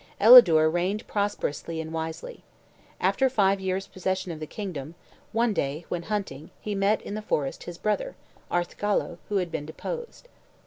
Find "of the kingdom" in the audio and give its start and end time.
4.31-4.95